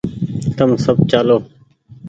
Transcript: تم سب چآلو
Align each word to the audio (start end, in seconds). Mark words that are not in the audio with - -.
تم 0.57 0.69
سب 0.83 0.97
چآلو 1.11 1.37